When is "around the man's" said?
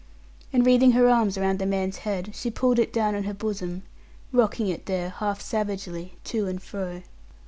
1.37-1.97